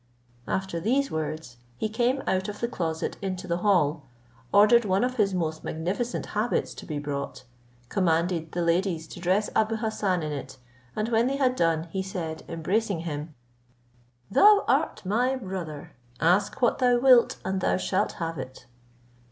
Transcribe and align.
After 0.47 0.79
these 0.79 1.11
words, 1.11 1.57
he 1.77 1.87
came 1.87 2.23
out 2.25 2.49
of 2.49 2.59
the 2.59 2.67
closet 2.67 3.17
into 3.21 3.45
the 3.45 3.57
hall, 3.59 4.07
ordered 4.51 4.83
one 4.83 5.03
of 5.03 5.17
his 5.17 5.31
most 5.35 5.63
magnificent 5.63 6.25
habits 6.33 6.73
to 6.73 6.87
be 6.87 6.97
brought, 6.97 7.43
commanded 7.87 8.53
the 8.53 8.63
ladies 8.63 9.07
to 9.09 9.19
dress 9.19 9.51
Abou 9.55 9.75
Hassan 9.75 10.23
in 10.23 10.31
it, 10.31 10.57
and 10.95 11.09
when 11.09 11.27
they 11.27 11.37
had 11.37 11.55
done, 11.55 11.83
he 11.91 12.01
said, 12.01 12.41
embracing 12.49 13.01
him, 13.01 13.35
"Thou 14.31 14.65
art 14.67 15.05
my 15.05 15.35
brother; 15.35 15.91
ask 16.19 16.59
what 16.63 16.79
thou 16.79 16.97
wilt, 16.99 17.37
and 17.45 17.61
thou 17.61 17.77
shalt 17.77 18.13
have 18.13 18.39
it." 18.39 18.65